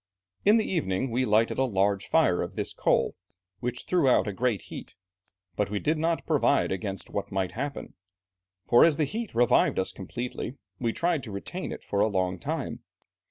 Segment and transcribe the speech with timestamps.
[0.45, 3.13] In the evening we lighted a large fire of this coal,
[3.59, 4.95] which threw out a great heat,
[5.55, 7.93] but we did not provide against what might happen,
[8.65, 12.39] for as the heat revived us completely, we tried to retain it for a long
[12.39, 12.79] time.